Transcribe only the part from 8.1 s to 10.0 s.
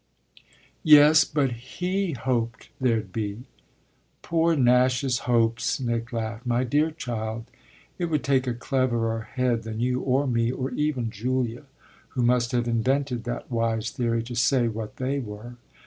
take a cleverer head than you